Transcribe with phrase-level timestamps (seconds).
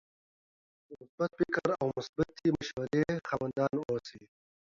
[0.87, 4.21] د مثبت فکر او مثبتې مشورې څښتنان اوسئ